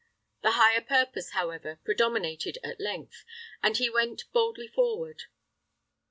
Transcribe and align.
The 0.41 0.53
higher 0.53 0.81
purpose, 0.81 1.29
however, 1.29 1.79
predominated 1.83 2.57
at 2.63 2.79
length, 2.81 3.23
and 3.61 3.77
he 3.77 3.87
went 3.87 4.23
boldly 4.33 4.67
forward. 4.67 5.25